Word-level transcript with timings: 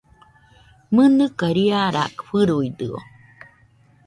¿Mɨnɨka 0.93 1.47
riara 1.55 2.03
fɨruidɨo? 2.25 2.97